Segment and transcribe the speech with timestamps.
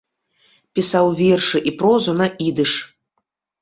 [0.79, 2.71] Пісаў вершы і прозу на ідыш.